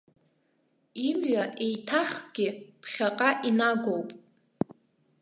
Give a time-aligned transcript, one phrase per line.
[1.07, 2.47] Имҩа еиҭахгьы
[2.81, 4.09] ԥхьаҟа инагоуп!